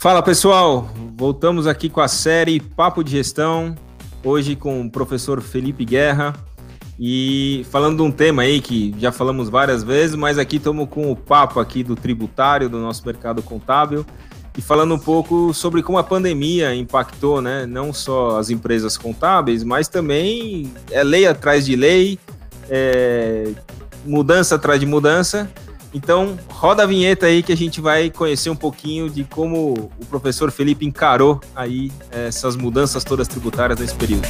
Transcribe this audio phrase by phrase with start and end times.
[0.00, 3.74] Fala pessoal, voltamos aqui com a série Papo de Gestão,
[4.24, 6.34] hoje com o professor Felipe Guerra.
[6.98, 11.12] E falando de um tema aí que já falamos várias vezes, mas aqui estamos com
[11.12, 14.06] o papo aqui do tributário, do nosso mercado contábil
[14.56, 19.62] e falando um pouco sobre como a pandemia impactou, né, não só as empresas contábeis,
[19.62, 22.18] mas também é lei atrás de lei,
[22.70, 23.52] é,
[24.06, 25.50] mudança atrás de mudança
[25.92, 30.06] então, roda a vinheta aí que a gente vai conhecer um pouquinho de como o
[30.06, 34.28] professor Felipe encarou aí eh, essas mudanças todas tributárias nesse período.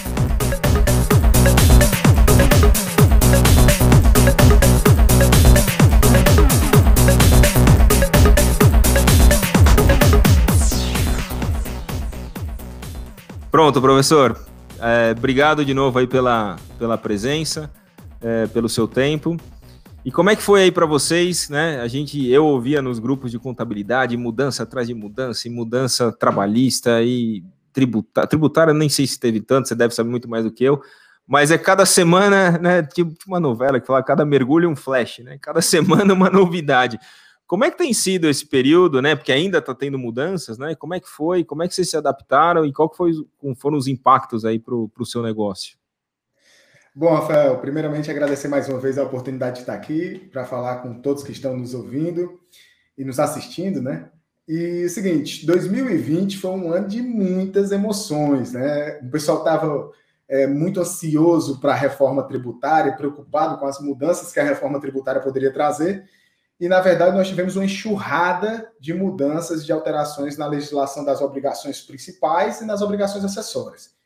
[13.50, 14.38] Pronto, professor.
[14.80, 17.70] É, obrigado de novo aí pela, pela presença,
[18.22, 19.36] é, pelo seu tempo.
[20.02, 21.78] E como é que foi aí para vocês, né?
[21.80, 27.02] A gente, eu ouvia nos grupos de contabilidade, mudança atrás de mudança, e mudança trabalhista
[27.02, 28.26] e tributária.
[28.26, 30.80] Tributária nem sei se teve tanto, você deve saber muito mais do que eu.
[31.26, 32.82] Mas é cada semana, né?
[32.82, 35.38] Tipo uma novela que fala cada mergulho um flash, né?
[35.38, 36.98] Cada semana uma novidade.
[37.46, 39.14] Como é que tem sido esse período, né?
[39.14, 40.74] Porque ainda está tendo mudanças, né?
[40.74, 41.44] Como é que foi?
[41.44, 43.12] Como é que vocês se adaptaram e qual foi,
[43.58, 45.79] foram os impactos aí para o seu negócio?
[46.92, 51.00] Bom, Rafael, primeiramente agradecer mais uma vez a oportunidade de estar aqui para falar com
[51.00, 52.40] todos que estão nos ouvindo
[52.98, 54.10] e nos assistindo, né?
[54.46, 58.98] E seguinte, 2020 foi um ano de muitas emoções, né?
[59.04, 59.92] O pessoal estava
[60.28, 65.20] é, muito ansioso para a reforma tributária, preocupado com as mudanças que a reforma tributária
[65.20, 66.04] poderia trazer.
[66.58, 71.80] E, na verdade, nós tivemos uma enxurrada de mudanças, de alterações na legislação das obrigações
[71.80, 73.99] principais e nas obrigações acessórias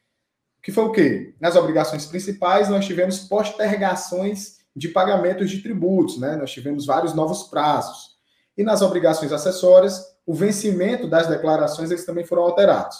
[0.64, 1.34] que foi o quê?
[1.38, 6.36] Nas obrigações principais, nós tivemos postergações de pagamentos de tributos, né?
[6.36, 8.14] Nós tivemos vários novos prazos.
[8.56, 12.96] E nas obrigações acessórias, o vencimento das declarações eles também foram alterados.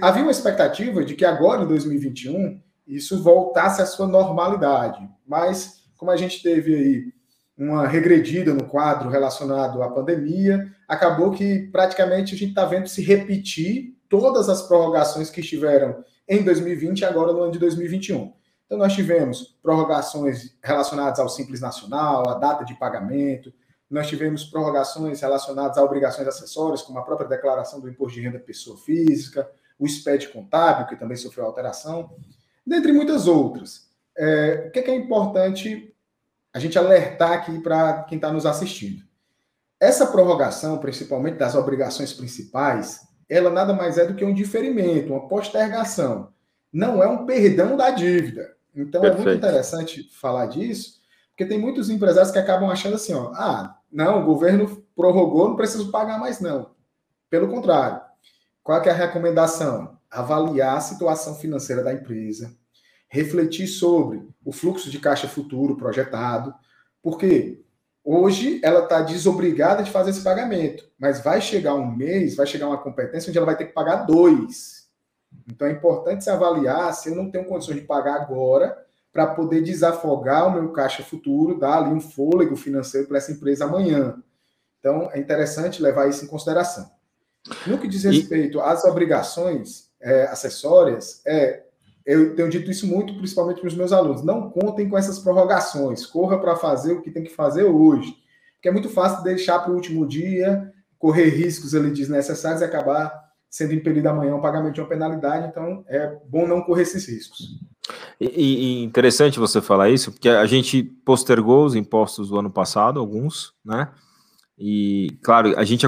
[0.00, 5.06] Havia uma expectativa de que agora, em 2021, isso voltasse à sua normalidade.
[5.26, 7.12] Mas, como a gente teve aí
[7.58, 13.02] uma regredida no quadro relacionado à pandemia, acabou que praticamente a gente está vendo se
[13.02, 18.34] repetir todas as prorrogações que estiveram em 2020 e agora no ano de 2021.
[18.66, 23.52] Então, nós tivemos prorrogações relacionadas ao Simples Nacional, a data de pagamento,
[23.88, 28.38] nós tivemos prorrogações relacionadas a obrigações acessórias, como a própria declaração do imposto de renda
[28.38, 32.14] pessoa física, o SPED contábil, que também sofreu alteração,
[32.64, 33.88] dentre muitas outras.
[34.16, 35.92] É, o que é, que é importante
[36.52, 39.02] a gente alertar aqui para quem está nos assistindo?
[39.80, 45.28] Essa prorrogação, principalmente das obrigações principais, ela nada mais é do que um diferimento, uma
[45.28, 46.32] postergação.
[46.72, 48.56] Não é um perdão da dívida.
[48.74, 49.22] Então Perfeito.
[49.22, 53.78] é muito interessante falar disso, porque tem muitos empresários que acabam achando assim, ó, ah,
[53.90, 56.70] não, o governo prorrogou, não preciso pagar mais não.
[57.30, 58.00] Pelo contrário,
[58.64, 59.96] qual é a recomendação?
[60.10, 62.52] Avaliar a situação financeira da empresa,
[63.08, 66.52] refletir sobre o fluxo de caixa futuro projetado,
[67.00, 67.62] porque
[68.04, 72.66] Hoje ela está desobrigada de fazer esse pagamento, mas vai chegar um mês, vai chegar
[72.66, 74.88] uma competência onde ela vai ter que pagar dois.
[75.46, 78.76] Então é importante se avaliar se eu não tenho condições de pagar agora
[79.12, 83.64] para poder desafogar o meu caixa futuro, dar ali um fôlego financeiro para essa empresa
[83.64, 84.16] amanhã.
[84.78, 86.90] Então é interessante levar isso em consideração.
[87.66, 91.64] No que diz respeito às obrigações é, acessórias, é
[92.10, 94.24] eu tenho dito isso muito, principalmente para os meus alunos.
[94.24, 96.04] Não contem com essas prorrogações.
[96.04, 98.14] Corra para fazer o que tem que fazer hoje.
[98.54, 103.30] Porque é muito fácil deixar para o último dia, correr riscos ali desnecessários e acabar
[103.48, 105.48] sendo impelido amanhã o pagamento de uma penalidade.
[105.48, 107.58] Então, é bom não correr esses riscos.
[108.20, 113.00] E, e, interessante você falar isso, porque a gente postergou os impostos do ano passado,
[113.00, 113.88] alguns, né?
[114.58, 115.86] E, claro, a gente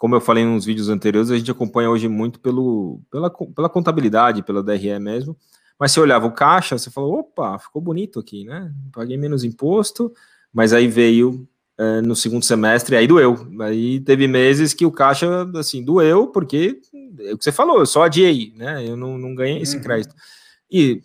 [0.00, 4.42] como eu falei nos vídeos anteriores, a gente acompanha hoje muito pelo, pela, pela contabilidade,
[4.42, 5.36] pela DRE mesmo.
[5.78, 8.72] Mas você olhava o caixa, você falou, opa, ficou bonito aqui, né?
[8.94, 10.10] Paguei menos imposto,
[10.50, 11.46] mas aí veio
[11.76, 13.46] é, no segundo semestre, aí doeu.
[13.60, 16.80] Aí teve meses que o caixa, assim, doeu, porque
[17.18, 18.82] é o que você falou, eu só adiei, né?
[18.88, 19.82] Eu não, não ganhei esse uhum.
[19.82, 20.14] crédito.
[20.70, 21.02] E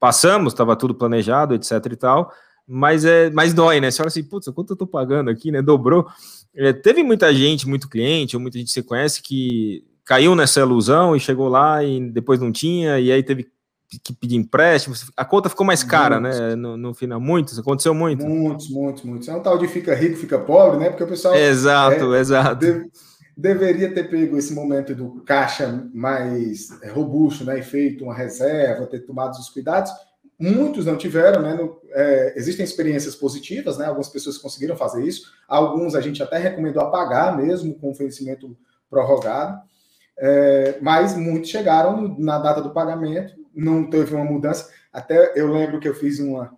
[0.00, 2.32] passamos, estava tudo planejado, etc e tal,
[2.66, 3.90] mas é mais dói, né?
[3.90, 5.60] Você olha assim, putz, quanto eu tô pagando aqui, né?
[5.60, 6.06] Dobrou.
[6.54, 10.60] É, teve muita gente, muito cliente, ou muita gente que você conhece que caiu nessa
[10.60, 13.48] ilusão e chegou lá e depois não tinha, e aí teve
[14.02, 14.94] que pedir empréstimo.
[15.16, 16.40] A conta ficou mais cara, muitos.
[16.40, 16.54] né?
[16.56, 18.24] No, no, final, muitos, aconteceu muito.
[18.24, 19.28] Muitos, muitos, muitos.
[19.28, 20.90] É um tal de fica rico, fica pobre, né?
[20.90, 21.34] Porque o pessoal.
[21.34, 22.60] Exato, é, exato.
[22.60, 22.90] Deve,
[23.36, 27.58] deveria ter pego esse momento do caixa mais é, robusto, né?
[27.58, 29.90] E feito uma reserva, ter tomado os cuidados
[30.38, 31.54] Muitos não tiveram, né?
[31.54, 33.86] No, é, existem experiências positivas, né?
[33.86, 35.32] Algumas pessoas conseguiram fazer isso.
[35.46, 38.56] Alguns a gente até recomendou apagar mesmo com o vencimento
[38.90, 39.62] prorrogado.
[40.16, 44.70] É, mas muitos chegaram na data do pagamento, não teve uma mudança.
[44.92, 46.56] Até eu lembro que eu fiz uma,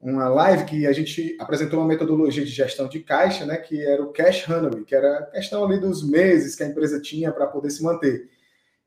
[0.00, 4.02] uma live que a gente apresentou uma metodologia de gestão de caixa, né, que era
[4.02, 7.46] o cash runway, que era a questão ali dos meses que a empresa tinha para
[7.46, 8.28] poder se manter.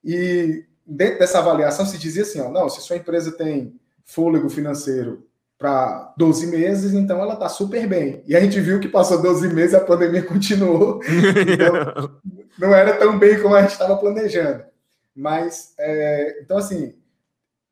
[0.04, 5.27] E dentro dessa avaliação se dizia assim, ó, não, se sua empresa tem fôlego financeiro
[5.57, 8.24] para 12 meses, então ela está super bem.
[8.25, 11.01] E a gente viu que passou 12 meses, a pandemia continuou.
[11.04, 12.19] Então,
[12.57, 14.63] não era tão bem como a gente estava planejando.
[15.15, 16.94] Mas, é, então, assim,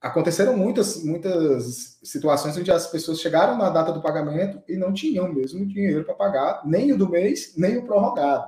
[0.02, 5.32] aconteceram muitas, muitas situações onde as pessoas chegaram na data do pagamento e não tinham
[5.32, 8.46] mesmo dinheiro para pagar, nem o do mês, nem o prorrogado.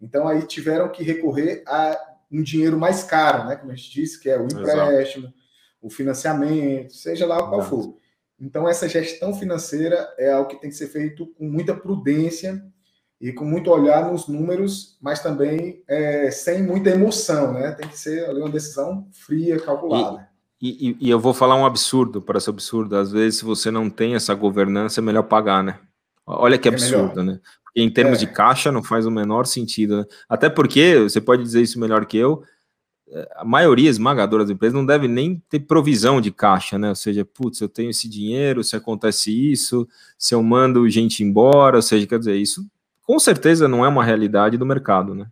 [0.00, 1.98] Então, aí tiveram que recorrer a
[2.32, 3.56] um dinheiro mais caro, né?
[3.56, 5.37] Como a gente disse, que é o empréstimo, Exato.
[5.80, 7.94] O financiamento, seja lá qual for.
[8.40, 12.62] Então, essa gestão financeira é algo que tem que ser feito com muita prudência
[13.20, 17.72] e com muito olhar nos números, mas também é, sem muita emoção, né?
[17.72, 20.28] Tem que ser ali, uma decisão fria, calculada.
[20.60, 22.96] E, e, e, eu vou falar um absurdo, parece absurdo.
[22.96, 25.78] Às vezes, se você não tem essa governança, é melhor pagar, né?
[26.26, 27.40] Olha que é absurdo, né?
[27.64, 28.26] Porque em termos é.
[28.26, 29.98] de caixa não faz o menor sentido.
[29.98, 30.04] Né?
[30.28, 32.42] Até porque, você pode dizer isso melhor que eu,
[33.36, 36.88] a maioria esmagadora das empresas não deve nem ter provisão de caixa, né?
[36.90, 39.88] Ou seja, putz, eu tenho esse dinheiro, se acontece isso,
[40.18, 42.66] se eu mando gente embora, ou seja, quer dizer, isso
[43.02, 45.26] com certeza não é uma realidade do mercado, né?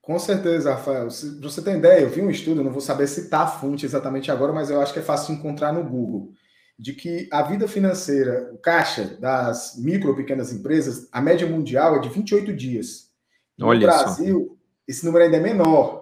[0.00, 1.10] Com certeza, Rafael.
[1.10, 4.30] Se você tem ideia, eu vi um estudo, não vou saber citar a fonte exatamente
[4.30, 6.32] agora, mas eu acho que é fácil encontrar no Google,
[6.76, 11.96] de que a vida financeira, o caixa das micro ou pequenas empresas, a média mundial
[11.96, 13.10] é de 28 dias.
[13.56, 14.56] No Olha Brasil, só.
[14.88, 16.01] esse número ainda é menor.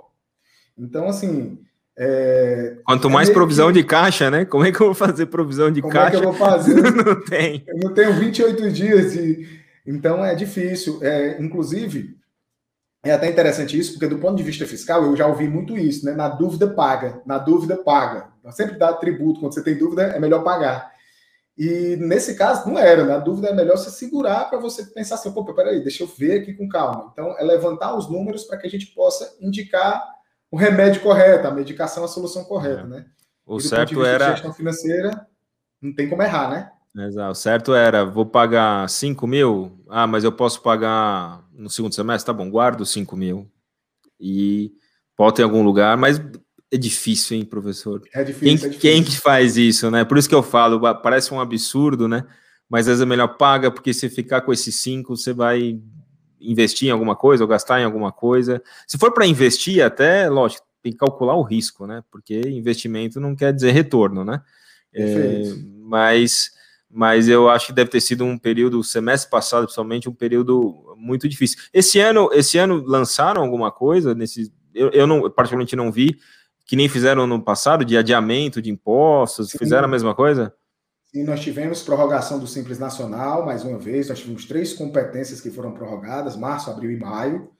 [0.81, 1.59] Então, assim.
[1.99, 3.75] É, Quanto é mais provisão que...
[3.75, 4.45] de caixa, né?
[4.47, 6.19] Como é que eu vou fazer provisão de Como caixa?
[6.19, 6.75] Como é que eu vou fazer?
[7.05, 7.65] não tem.
[7.67, 9.61] Eu não tenho 28 dias de.
[9.87, 10.99] Então é difícil.
[11.03, 12.17] É, inclusive,
[13.05, 16.07] é até interessante isso, porque do ponto de vista fiscal, eu já ouvi muito isso,
[16.07, 16.13] né?
[16.13, 17.21] Na dúvida, paga.
[17.27, 18.29] Na dúvida, paga.
[18.51, 19.41] Sempre dá tributo.
[19.41, 20.91] Quando você tem dúvida, é melhor pagar.
[21.59, 23.05] E nesse caso, não era.
[23.05, 26.41] Na dúvida, é melhor se segurar para você pensar assim: pô, peraí, deixa eu ver
[26.41, 27.11] aqui com calma.
[27.13, 30.03] Então, é levantar os números para que a gente possa indicar
[30.51, 32.87] o remédio correto, a medicação, a solução correta, é.
[32.87, 33.07] né?
[33.47, 34.33] O e certo era.
[34.33, 35.27] gestão financeira,
[35.81, 36.71] não tem como errar, né?
[37.07, 37.31] Exato.
[37.31, 42.27] O certo era, vou pagar 5 mil, ah, mas eu posso pagar no segundo semestre,
[42.27, 43.51] tá bom, guardo 5 mil
[44.19, 44.73] e
[45.17, 46.21] bota em algum lugar, mas
[46.73, 48.03] é difícil, hein, professor?
[48.13, 48.81] É difícil, quem, é difícil.
[48.81, 50.05] Quem que faz isso, né?
[50.05, 52.25] Por isso que eu falo, parece um absurdo, né?
[52.69, 55.81] Mas às vezes é melhor paga, porque se ficar com esses 5, você vai
[56.41, 58.63] investir em alguma coisa ou gastar em alguma coisa.
[58.87, 62.03] Se for para investir, até, lógico, tem que calcular o risco, né?
[62.11, 64.41] Porque investimento não quer dizer retorno, né?
[64.93, 65.43] É,
[65.83, 66.51] mas,
[66.91, 71.29] mas eu acho que deve ter sido um período, semestre passado, principalmente, um período muito
[71.29, 71.59] difícil.
[71.73, 74.53] Esse ano, esse ano lançaram alguma coisa nesse.
[74.75, 76.19] Eu, eu não, particularmente não vi,
[76.67, 79.59] que nem fizeram no passado, de adiamento de impostos, Sim.
[79.59, 80.55] fizeram a mesma coisa?
[81.13, 85.51] E nós tivemos prorrogação do Simples Nacional, mais uma vez, nós tivemos três competências que
[85.51, 87.51] foram prorrogadas, março, abril e maio.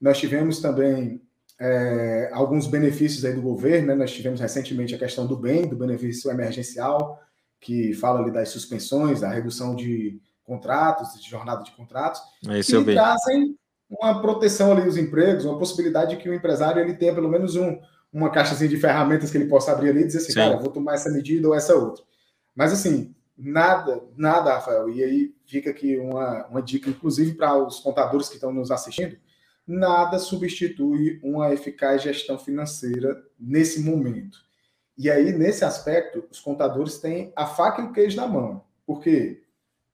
[0.00, 1.22] Nós tivemos também
[1.60, 3.94] é, alguns benefícios aí do governo, né?
[3.94, 7.20] nós tivemos recentemente a questão do bem, do benefício emergencial,
[7.60, 12.84] que fala ali das suspensões, da redução de contratos, de jornada de contratos, é que
[12.84, 13.56] trazem
[13.88, 17.54] uma proteção ali dos empregos, uma possibilidade de que o empresário ele tenha pelo menos
[17.54, 17.78] um,
[18.12, 20.40] uma caixazinha de ferramentas que ele possa abrir ali e dizer assim, Sim.
[20.40, 22.02] cara, vou tomar essa medida ou essa outra.
[22.54, 27.80] Mas assim, nada, nada, Rafael, e aí fica aqui uma, uma dica, inclusive para os
[27.80, 29.16] contadores que estão nos assistindo,
[29.66, 34.38] nada substitui uma eficaz gestão financeira nesse momento.
[34.98, 38.64] E aí, nesse aspecto, os contadores têm a faca e o queijo na mão.
[38.84, 39.42] Por quê?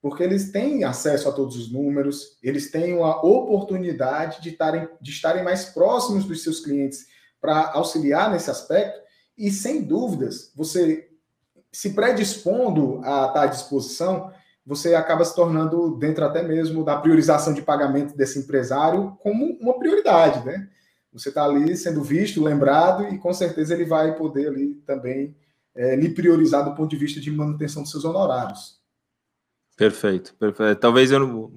[0.01, 5.11] Porque eles têm acesso a todos os números, eles têm a oportunidade de, tarem, de
[5.11, 7.07] estarem mais próximos dos seus clientes
[7.41, 9.01] para auxiliar nesse aspecto,
[9.37, 11.09] e sem dúvidas, você
[11.77, 14.33] se predispondo a estar à disposição,
[14.65, 19.79] você acaba se tornando, dentro até mesmo da priorização de pagamento desse empresário, como uma
[19.79, 20.71] prioridade, né?
[21.13, 25.37] Você está ali sendo visto, lembrado, e com certeza ele vai poder ali também
[25.75, 28.76] é, lhe priorizar do ponto de vista de manutenção dos seus honorários.
[29.77, 30.79] Perfeito, perfeito.
[30.79, 31.51] Talvez eu não.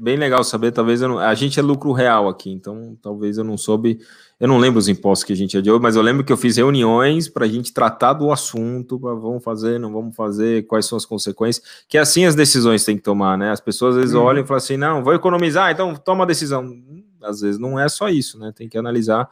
[0.00, 1.18] Bem legal saber, talvez eu não.
[1.18, 4.00] A gente é lucro real aqui, então talvez eu não soube.
[4.40, 6.56] Eu não lembro os impostos que a gente adiou, mas eu lembro que eu fiz
[6.56, 11.06] reuniões para a gente tratar do assunto, vamos fazer, não vamos fazer, quais são as
[11.06, 13.52] consequências, que assim as decisões têm que tomar, né?
[13.52, 14.22] As pessoas às vezes uhum.
[14.22, 16.68] olham e falam assim, não, vou economizar, então toma a decisão.
[17.22, 18.52] Às vezes não é só isso, né?
[18.54, 19.28] Tem que analisar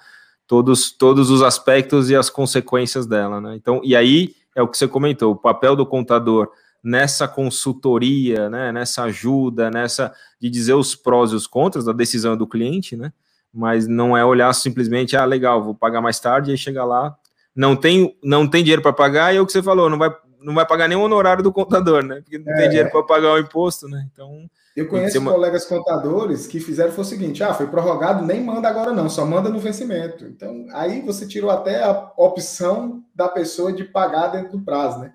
[0.46, 3.56] todos, todos os aspectos e as consequências dela, né?
[3.56, 6.48] Então, e aí é o que você comentou, o papel do contador
[6.82, 12.36] nessa consultoria, né, nessa ajuda, nessa de dizer os prós e os contras da decisão
[12.36, 13.12] do cliente, né?
[13.52, 17.14] mas não é olhar simplesmente, ah, legal, vou pagar mais tarde, e aí chega lá,
[17.54, 20.10] não tem, não tem dinheiro para pagar, e é o que você falou, não vai,
[20.40, 22.22] não vai pagar nem o honorário do contador, né?
[22.22, 24.08] Porque não é, tem dinheiro para pagar o imposto, né?
[24.10, 24.48] Então.
[24.74, 25.32] Eu conheço uma...
[25.32, 29.26] colegas contadores que fizeram foi o seguinte: ah, foi prorrogado, nem manda agora, não, só
[29.26, 30.24] manda no vencimento.
[30.24, 35.12] Então, aí você tirou até a opção da pessoa de pagar dentro do prazo, né?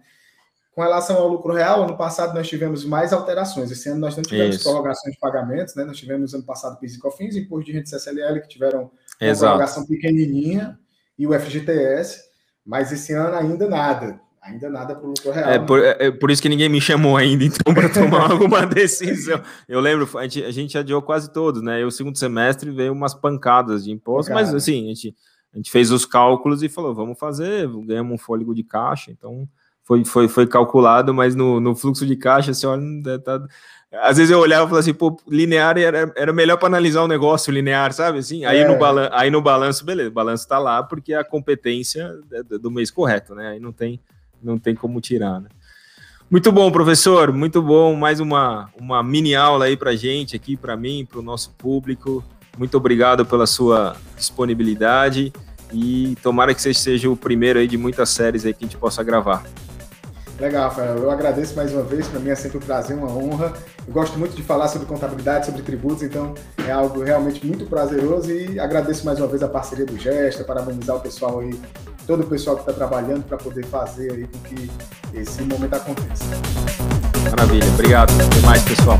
[0.77, 3.71] Com relação ao lucro real, ano passado nós tivemos mais alterações.
[3.71, 4.63] Esse ano nós não tivemos Isso.
[4.63, 5.83] prorrogações de pagamentos, né?
[5.83, 9.53] Nós tivemos ano passado PIS e COFINS, imposto de renda CSLL, que tiveram uma Exato.
[9.53, 10.77] prorrogação pequenininha,
[11.17, 12.25] e o FGTS,
[12.63, 14.21] mas esse ano ainda nada.
[14.39, 15.49] Ainda nada para o lucro real.
[15.49, 18.63] É por, é, é por, isso que ninguém me chamou ainda, então, para tomar alguma
[18.67, 19.41] decisão.
[19.67, 21.81] Eu lembro, a gente, a gente adiou quase todos, né?
[21.81, 25.15] E o segundo semestre veio umas pancadas de imposto, mas assim, a gente,
[25.51, 29.49] a gente fez os cálculos e falou: vamos fazer, ganhamos um fôlego de caixa, então
[29.87, 33.41] foi, foi, foi calculado, mas no, no fluxo de caixa, assim, olha, tá,
[34.03, 37.07] às vezes eu olhava e falava assim, pô, linear era, era melhor para analisar o
[37.07, 38.19] negócio linear, sabe?
[38.19, 38.67] Assim, aí, é.
[38.67, 42.13] no balan aí no balanço, beleza, o balanço está lá porque é a competência
[42.61, 43.51] do mês correto, né?
[43.51, 43.97] Aí não tem,
[44.43, 45.47] não tem como tirar, né?
[46.29, 47.95] Muito bom, professor, muito bom.
[47.95, 52.21] Mais uma, uma mini aula aí para gente, aqui para mim, para o nosso público.
[52.57, 55.31] Muito obrigado pela sua disponibilidade
[55.71, 58.77] e tomara que você seja o primeiro aí de muitas séries aí que a gente
[58.77, 59.45] possa gravar.
[60.39, 60.97] Legal, Rafael.
[60.97, 62.07] Eu agradeço mais uma vez.
[62.07, 63.53] Para mim é sempre um prazer, uma honra.
[63.87, 66.33] Eu gosto muito de falar sobre contabilidade, sobre tributos, então
[66.65, 70.95] é algo realmente muito prazeroso e agradeço mais uma vez a parceria do Gesta, parabenizar
[70.97, 71.59] o pessoal aí,
[72.05, 74.69] todo o pessoal que está trabalhando para poder fazer aí com que
[75.13, 76.25] esse momento aconteça.
[77.29, 77.67] Maravilha.
[77.69, 78.11] Obrigado.
[78.11, 78.99] Até mais, pessoal.